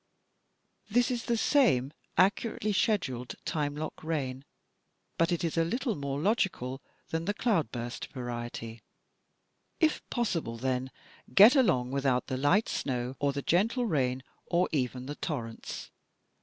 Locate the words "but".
5.19-5.31